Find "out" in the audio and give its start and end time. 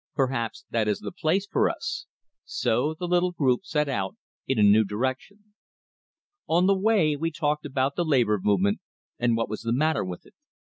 3.87-4.15